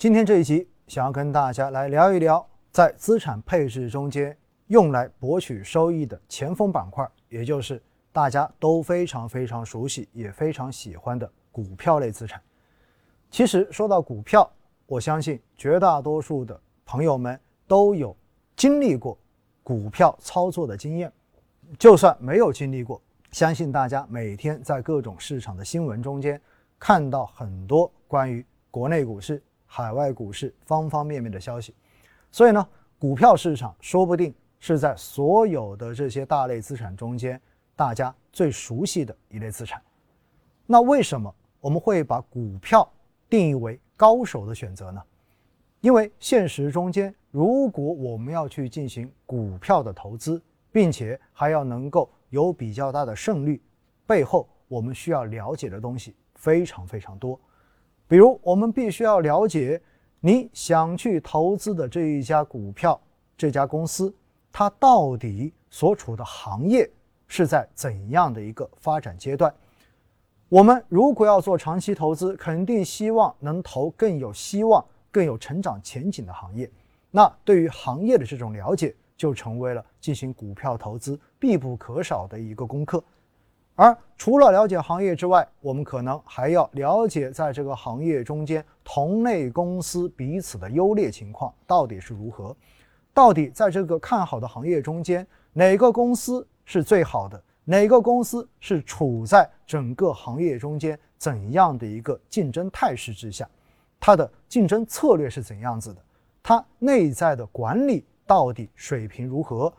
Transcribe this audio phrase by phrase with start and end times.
[0.00, 4.34] 今天这一集想要跟大家来聊一聊，在资产配置中间
[4.68, 12.40] 用来博取收益的前锋板块，也就是大家都非常非常熟悉也非常喜欢的股票类资产。
[13.30, 14.50] 其实说到股票，
[14.86, 17.38] 我相信绝大多数的朋友们
[17.68, 18.16] 都有
[18.56, 19.18] 经历过
[19.62, 21.12] 股票操作的经验，
[21.78, 26.40] 就算没有经历过，相信大家每天在各种市场的新闻中间
[26.78, 29.42] 看到很多关于国内股市、
[29.72, 31.72] 海外股市方方面面的消息，
[32.32, 37.40] 所以呢，股票市场说不定是在所有的这些大类资产中间，
[37.76, 39.80] 大家最熟悉的一类资产。
[40.66, 42.86] 那为什么我们会把股票？
[43.28, 45.00] 定义为高手的选择呢？
[45.80, 50.42] 因为现实中间，如果我们要去进行股票的投资，
[50.72, 53.62] 并且还要能够有比较大的胜率，
[54.04, 57.40] 背后我们需要了解的东西非常非常多。
[58.10, 59.80] 比如，我们必须要了解
[60.18, 63.00] 你想去投资的这一家股票、
[63.36, 64.12] 这家公司，
[64.50, 66.90] 它到底所处的行业
[67.28, 69.54] 是在怎样的一个发展阶段。
[70.48, 76.68] 我们如果要做长期投资，肯定希望能投更有希望、更有成长前景的行业。
[77.12, 83.00] 那对于行业的这种了解，就成为了进行股票投资必不可少的一个功课。
[83.80, 92.54] 而除了了解行业之外，我们可能还要了解在这个行业中间同类公司彼此的优劣情况到底是如何，
[93.14, 97.42] 到底在这个看好的行业中间，哪个公司是最好的。
[97.64, 103.48] 哪个公司是处在整个行业中间怎样的一个竞争态势之下？
[103.98, 106.02] 它的竞争策略是怎样子的？
[106.42, 109.72] 它内在的管理到底水平如何？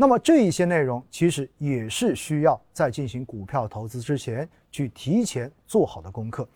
[0.00, 6.48] 那么这一些内容其实也是需要在进行股票投资之前去提前做好的功课。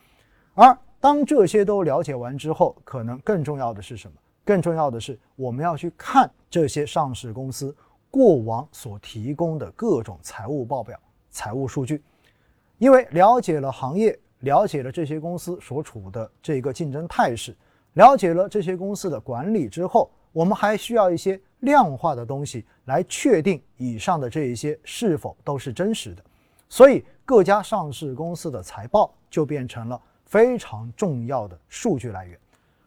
[0.54, 4.16] 而当这些都了解完之后，可能更重要的是什么？
[4.44, 7.74] 更重要的是我们要去看这些上市公司。
[8.12, 11.00] 过往所提供的各种财务报表、
[11.30, 12.02] 财务数据，
[12.76, 17.56] 因为了解了行业，了解了这些公司所处的这个竞争态势，
[17.94, 26.22] 了解了这些公司的管理之后，我们还需要一些量化的东西来确定以上的这一些是否都是真实的。
[26.68, 32.38] 所以，各家上市公司的财报就变成了非常重要的数据来源。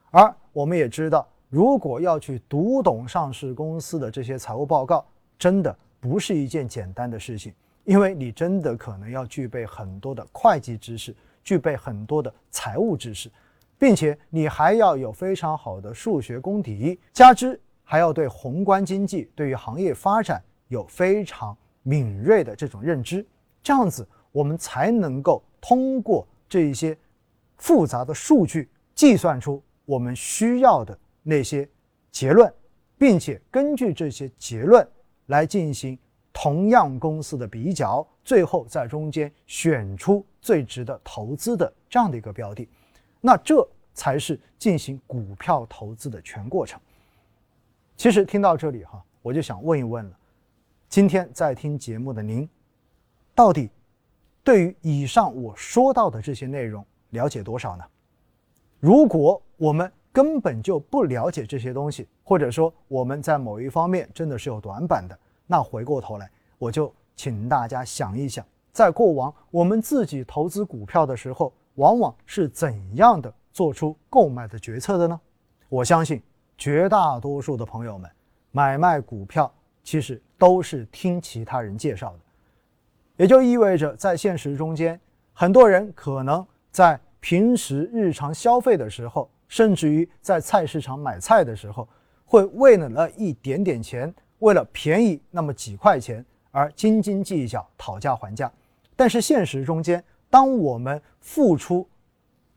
[0.10, 5.06] 而我们也知道，如果要去读懂上市公司的这些财务报告，
[5.38, 7.54] 真的不是一件简单的事情，
[7.84, 13.30] 因为你真的可能要具备很多的会计知识，具备很多的财务知识，
[13.78, 23.26] 并且你还要有非常好的数学功底，加之还要对宏观经济、对于行业发展有非常敏锐的这种认知，
[23.64, 26.98] 这样子我们才能够通过这一些
[27.56, 31.66] 复杂的数据计算出我们需要的那些
[32.12, 32.54] 结论，
[32.98, 34.86] 并且根据这些结论。
[35.30, 35.98] 来进行
[36.32, 42.70] 同样公司的比较，最后在中间选出最值得投资的这样的一个标的，
[43.22, 46.80] 那这才是进行股票投资的全过程。
[47.98, 50.12] 其实听到这里哈，我就想问一问了：
[50.90, 52.48] 今天在听节目的您，
[53.34, 53.70] 到底
[54.44, 57.84] 对于以上我说到的这些内容了解多少呢？
[58.80, 65.18] 如果我们根本就不了解这些东西，或者说我们在某一方面真的是有短板的，
[65.48, 75.20] 那回过头来，我就请大家想一想，在过往我们自己投资股票的时候，往往是怎样的做出购买的决策的呢？
[75.70, 76.22] 我相信
[76.58, 78.10] 绝大多数的朋友们
[78.52, 82.20] 买卖股票其实都是听其他人介绍的，
[83.18, 85.00] 也就意味着在现实中间，
[85.34, 89.30] 很多人可能在平时日常消费的时候。
[89.48, 91.88] 甚至于在菜市场买菜的时候，
[92.26, 98.52] 会为了那一点点钱，为了便宜那么几块钱而斤斤计较、讨价还价。
[98.96, 101.88] 但是现实中间，当我们付出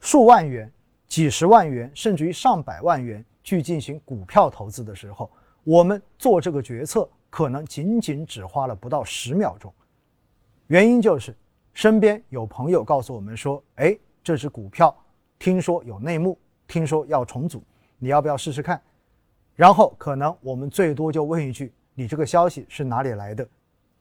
[0.01, 0.73] 数万元、
[1.07, 5.31] 几十万元，甚至于上百万元去进行股票投资的时候，
[5.65, 9.73] 我们做这个决策可能仅仅只花了不到十秒钟。
[10.67, 11.35] 原因就是
[11.73, 14.95] 身边有朋友告诉我们说：“哎，这只股票
[15.39, 17.63] 听说有内幕。”听说要重组，
[17.99, 18.79] 你要不要试试看？
[19.57, 23.49] 然后可能我们最多就问一句：你这个消息是哪里来的？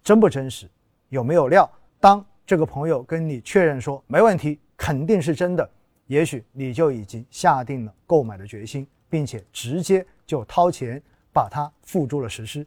[0.03, 0.69] 真不真实？
[1.07, 1.71] 有没有料？
[1.97, 5.69] 当这个朋友跟你确认说没问题，肯定是真的，
[6.07, 11.01] 也许你就已经下定了购买的决心，并且直接就掏钱
[11.33, 12.65] 把它付诸了实施。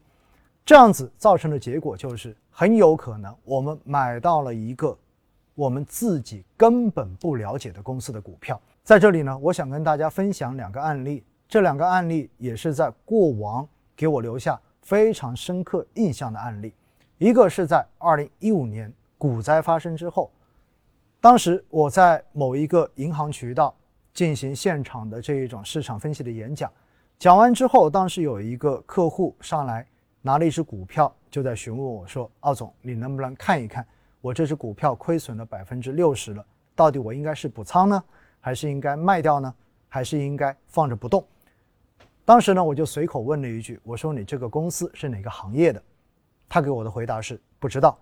[0.64, 4.96] 这样子造成的结果就是，很有可能我们买到了一个
[5.54, 8.60] 我们自己根本不了解的公司的股票。
[8.84, 13.66] 在这里呢，我想跟大家分享两个案例，这两个案例也是在过往
[13.96, 16.72] 给我留下非常深刻印象的案例。
[17.18, 20.30] 一个是在二零一五年股灾发生之后，
[21.20, 23.74] 当时我在某一个银行渠道
[24.12, 26.70] 进行现场的这一种市场分析的演讲，
[27.18, 29.86] 讲完之后，当时有一个客户上来
[30.20, 33.86] 拿了一只股票，就在询问我说：“奥总，你能不能看一看
[34.20, 38.04] 我这只股票亏损了百分之六十了，到底我应该是补仓呢，
[38.40, 39.54] 还是应该卖掉呢，
[39.88, 41.24] 还是应该放着不动？”
[42.24, 45.82] 当时呢，我就随口问了一句：“我说你这个公司是哪个行业的？”
[46.48, 47.98] 他给我的回答是不知道。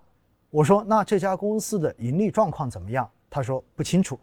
[0.49, 3.09] 我说那这家公司的盈利状况怎么样？
[3.29, 4.19] 他说不清楚。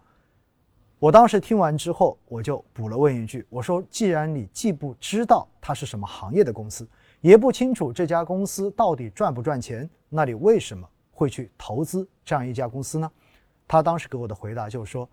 [0.99, 6.89] 我当时听完之后，我就补了问一句：我说既然你既不知道它是什么行业的公司，
[7.21, 13.11] 也不清楚这家公司到底赚不赚钱，那你为什么会去投资这样一家公司呢？
[13.69, 15.07] 他当时给我的回答就是说，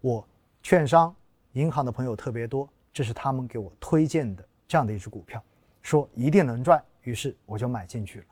[0.00, 0.26] 我
[0.62, 1.14] 券商、
[1.52, 5.42] 银行的朋友特别多，这是他们给我推荐的这样的一只股票，
[5.82, 8.24] 说一定能赚，于是我就买进去了。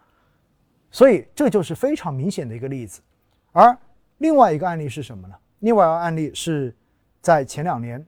[0.90, 3.02] 所以这就是非常明显的一个例子，
[3.52, 3.76] 而
[4.18, 5.34] 另外一个案例是什么呢？
[5.58, 6.74] 另外一个案例是
[7.24, 8.04] 在前两年，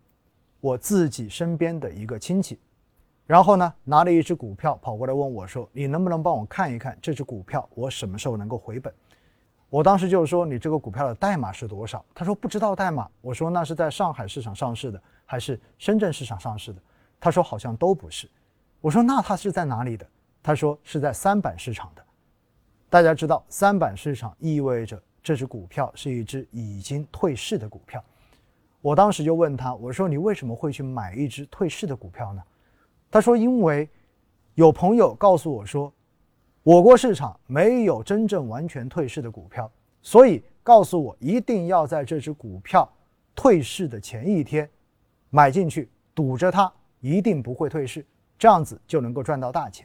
[0.60, 2.60] 我自己身边的一个亲戚，
[3.26, 8.92] 然后呢拿了一只股票跑过来问我说：“你能不能帮我看一看这只股票我什么时候能够回本？”
[9.70, 16.82] 我当时就是说：“你这个股票的代码是多少？”他说：“不知道代码。”我说：“那是在上海市场上市的还是深圳市场上市的？”
[17.18, 18.28] 他说：“好像都不是。”
[18.82, 20.06] 我说：“那它是在哪里的？”
[20.44, 22.04] 他说：“是在三板市场的。”
[22.90, 28.04] 大家知道，三板市场意味着这只股票是一只已经退市的股票。
[28.86, 32.40] 我当时就问他：“我说你为什么会去买一只退市的股票呢？”
[33.10, 33.88] 他说：“因为
[34.54, 35.92] 有朋友告诉我说，
[36.62, 39.68] 我国市场没有真正完全退市的股票，
[40.02, 42.88] 所以告诉我一定要在这只股票
[43.34, 44.70] 退市的前一天
[45.30, 48.06] 买进去，赌着它一定不会退市，
[48.38, 49.84] 这样子就能够赚到大钱。”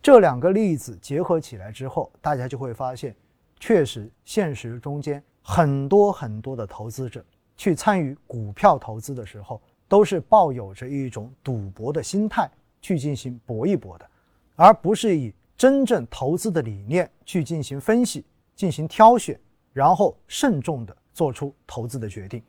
[0.00, 3.14] 这两个例子结合起来之后，大家就会发现，
[3.60, 7.22] 确实现实中间很多很多的投资者
[7.56, 12.50] 去参与股票投资的时候，都是抱有着一种赌博的心态
[12.80, 14.08] 去进行搏一搏的，
[14.54, 18.24] 而不是以真正投资的理念去进行分析、
[18.54, 19.38] 进行挑选，
[19.72, 22.42] 然后慎重的做出投资的决定。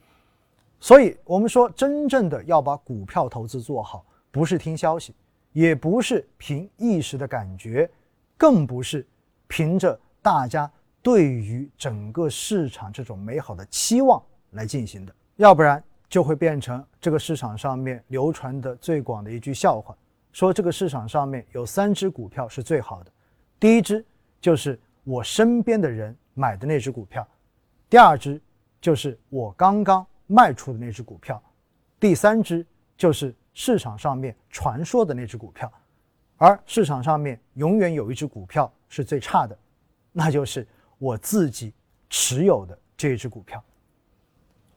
[0.80, 5.16] 所以，我们说，真正的要把股票投资做好，不是听消息。
[5.54, 7.90] 也不是凭一时的感觉，
[8.38, 9.08] 更不是
[9.48, 10.72] 凭着大家
[11.02, 14.22] 对于整个市场这种美好的期望
[14.52, 19.96] 来进行的，要不然就会变成这个市场上面流传的最广的一句笑话：
[20.32, 23.12] 说这个市场上面有三只股票是最好的，
[23.60, 24.06] 第一只
[24.40, 27.28] 就是我身边的人买的那只股票，
[27.90, 28.42] 第二只
[28.80, 31.42] 就是我刚刚卖出的那只股票，
[32.00, 32.66] 第三只
[32.96, 33.36] 就是。
[33.60, 35.74] 市场上面传说的那只股票，
[36.36, 39.58] 而市场上面永远有一只股票是最差的，
[40.12, 40.68] 那就是
[41.00, 41.74] 我自己
[42.08, 43.64] 持有的这一只股票。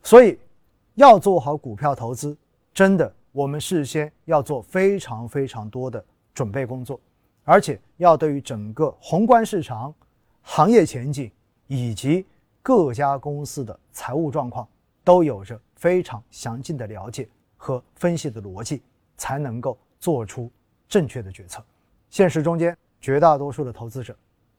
[0.02, 0.38] 所以，
[0.94, 2.36] 要做好股票投资，
[2.72, 6.04] 真的我们事先要做非常非常多的
[6.34, 7.00] 准备工作，
[7.44, 9.94] 而且要对于整个宏观市场、
[10.42, 11.30] 行业前景
[11.66, 12.26] 以及
[12.62, 14.66] 各家公司的财务状况
[15.04, 17.28] 都有着非常详尽的了解。
[17.62, 18.80] 和分析的逻辑，
[19.18, 20.50] 才能够做出
[20.88, 21.62] 正确的决策。
[22.08, 24.16] 现实中间，绝大多数的投资者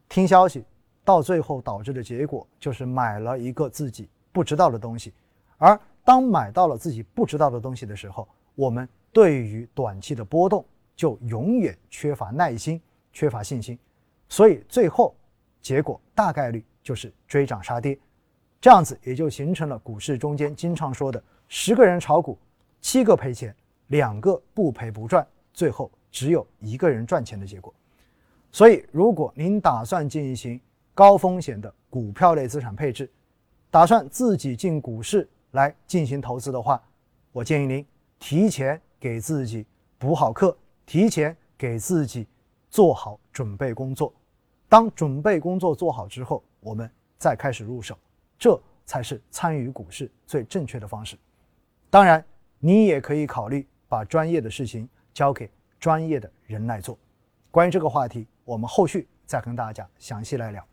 [0.07, 0.63] 听消息，
[1.03, 5.11] 到最后导致的结果就是买了一个自己不知道的东西。
[5.61, 10.65] 而当买到了自己不知道的东西的时候，我们对于短期的波动
[10.95, 12.81] 就永远缺乏耐心、
[13.13, 13.77] 缺乏信心。
[14.27, 15.15] 所以最后
[15.61, 17.95] 结果大概率就是追涨杀跌，
[18.59, 22.35] 这样子也就形成了股市中间经常说的十个人炒股。
[22.79, 23.55] 七个赔钱，
[23.89, 27.71] 两个不赔不赚，最后只有一个人赚钱的结果。
[28.51, 30.59] 所以，如果您打算进行
[30.95, 33.07] 高风险的股票类资产配置，
[33.69, 36.81] 打算自己进股市来进行投资的话，
[37.31, 37.85] 我建议您
[38.19, 39.65] 提前给自己
[39.97, 42.27] 补好课，提前给自己
[42.69, 44.13] 做好准备工作。
[44.67, 47.97] 当准备工作做好之后，我们再开始入手，
[48.37, 51.17] 这才是参与股市最正确的方式。
[51.89, 52.23] 当然。
[52.63, 56.95] 你也可以考虑把专业的事情交给专业的人来做。
[57.49, 60.70] 关于这个话题，我们后续再跟大家详细来聊。